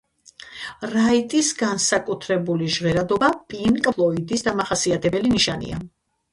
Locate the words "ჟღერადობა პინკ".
2.77-3.93